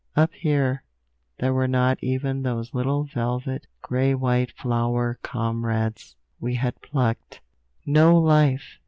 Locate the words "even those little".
2.01-3.03